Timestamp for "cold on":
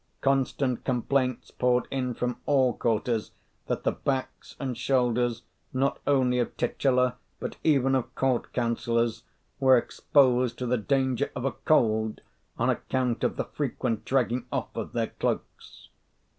11.51-12.67